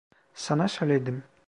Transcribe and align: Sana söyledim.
Sana 0.33 0.67
söyledim. 0.67 1.23